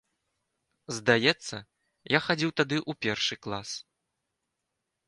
[0.99, 1.55] Здаецца,
[2.17, 3.69] я хадзіў тады ў першы клас.